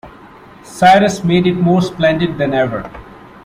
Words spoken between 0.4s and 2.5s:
Cyrus made it more splendid